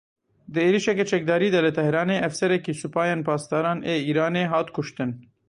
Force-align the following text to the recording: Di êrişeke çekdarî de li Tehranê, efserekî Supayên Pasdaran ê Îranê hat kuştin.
Di 0.53 0.59
êrişeke 0.67 1.05
çekdarî 1.11 1.47
de 1.55 1.59
li 1.65 1.71
Tehranê, 1.77 2.17
efserekî 2.27 2.73
Supayên 2.81 3.21
Pasdaran 3.27 3.79
ê 3.91 3.95
Îranê 4.09 4.45
hat 4.53 4.69
kuştin. 4.75 5.11